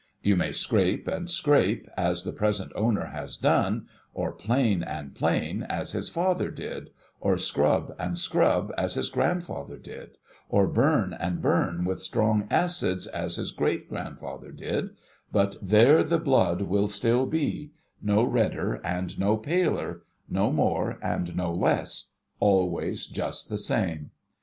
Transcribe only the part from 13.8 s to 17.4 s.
grandfather did, but, there the blood will still